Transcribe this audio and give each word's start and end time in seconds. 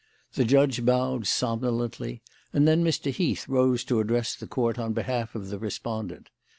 The 0.33 0.45
judge 0.45 0.83
bowed 0.83 1.27
somnolently, 1.27 2.23
and 2.53 2.67
then 2.67 2.83
Mr. 2.83 3.11
Heath 3.11 3.47
rose 3.47 3.83
to 3.83 3.99
address 3.99 4.33
the 4.33 4.47
Court 4.47 4.79
on 4.79 4.93
behalf 4.93 5.35
of 5.35 5.49
the 5.49 5.59
respondent. 5.59 6.31